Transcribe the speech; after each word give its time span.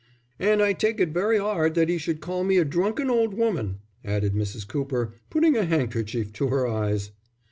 "And 0.39 0.63
I 0.63 0.73
take 0.73 0.99
it 0.99 1.09
very 1.09 1.37
'ard 1.37 1.75
that 1.75 1.87
'e 1.87 1.99
should 1.99 2.21
call 2.21 2.43
me 2.43 2.57
a 2.57 2.65
drunken 2.65 3.11
old 3.11 3.35
woman," 3.35 3.81
added 4.03 4.33
Mrs. 4.33 4.67
Cooper, 4.67 5.13
putting 5.29 5.55
a 5.55 5.63
handkerchief 5.63 6.33
to 6.33 6.47
her 6.47 6.67
eyes. 6.67 7.11